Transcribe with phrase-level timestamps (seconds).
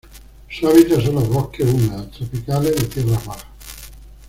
[0.49, 3.45] Su hábitat son los bosques húmedos tropicales de tierras bajas.